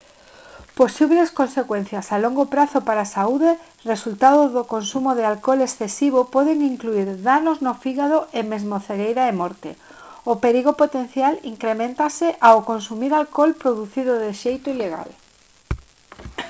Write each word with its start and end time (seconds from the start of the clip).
posibles 0.79 1.35
consecuencias 1.39 2.05
a 2.07 2.17
longo 2.25 2.43
prazo 2.53 2.77
para 2.87 3.01
a 3.03 3.11
saúde 3.17 3.51
resultado 3.91 4.41
do 4.55 4.63
consumo 4.73 5.11
de 5.17 5.23
alcohol 5.31 5.59
excesivo 5.63 6.19
poden 6.35 6.57
incluír 6.71 7.09
danos 7.27 7.57
no 7.65 7.73
fígado 7.83 8.17
e 8.39 8.41
mesmo 8.51 8.75
cegueira 8.87 9.23
e 9.31 9.37
morte 9.41 9.69
o 10.31 10.33
perigo 10.43 10.71
potencial 10.83 11.33
increméntase 11.53 12.27
ao 12.47 12.65
consumir 12.71 13.11
alcohol 13.13 13.51
producido 13.63 14.13
de 14.23 14.31
xeito 14.41 14.67
ilegal 14.75 15.09